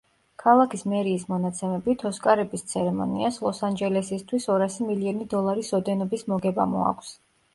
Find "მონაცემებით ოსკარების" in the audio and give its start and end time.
1.31-2.63